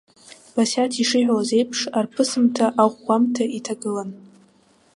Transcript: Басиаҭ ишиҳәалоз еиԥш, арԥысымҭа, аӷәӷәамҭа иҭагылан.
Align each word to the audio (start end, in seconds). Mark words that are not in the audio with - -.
Басиаҭ 0.53 0.93
ишиҳәалоз 1.01 1.49
еиԥш, 1.57 1.79
арԥысымҭа, 1.97 2.65
аӷәӷәамҭа 2.83 3.45
иҭагылан. 3.57 4.09